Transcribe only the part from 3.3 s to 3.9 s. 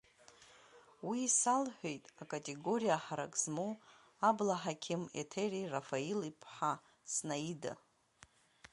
змоу